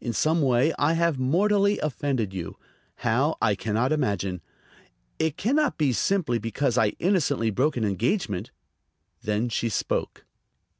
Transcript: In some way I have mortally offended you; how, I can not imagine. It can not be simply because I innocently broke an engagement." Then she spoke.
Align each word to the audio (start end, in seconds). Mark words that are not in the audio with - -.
In 0.00 0.12
some 0.12 0.42
way 0.42 0.74
I 0.76 0.94
have 0.94 1.20
mortally 1.20 1.78
offended 1.78 2.34
you; 2.34 2.56
how, 2.96 3.36
I 3.40 3.54
can 3.54 3.74
not 3.74 3.92
imagine. 3.92 4.40
It 5.20 5.36
can 5.36 5.54
not 5.54 5.78
be 5.78 5.92
simply 5.92 6.40
because 6.40 6.76
I 6.76 6.96
innocently 6.98 7.50
broke 7.50 7.76
an 7.76 7.84
engagement." 7.84 8.50
Then 9.22 9.48
she 9.48 9.68
spoke. 9.68 10.24